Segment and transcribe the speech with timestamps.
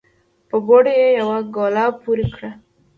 [0.49, 2.51] په بوړ يې يوه ګوله پورې کړه